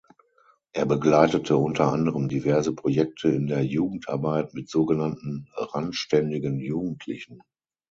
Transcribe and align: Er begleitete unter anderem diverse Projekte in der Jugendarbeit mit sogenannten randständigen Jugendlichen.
Er 0.73 0.87
begleitete 0.87 1.55
unter 1.57 1.91
anderem 1.93 2.27
diverse 2.27 2.73
Projekte 2.73 3.29
in 3.29 3.45
der 3.45 3.63
Jugendarbeit 3.63 4.51
mit 4.55 4.67
sogenannten 4.67 5.47
randständigen 5.53 6.59
Jugendlichen. 6.59 7.43